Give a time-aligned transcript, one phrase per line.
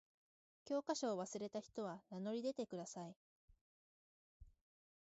[0.65, 3.15] 教科書を忘れた人は名乗り出てください。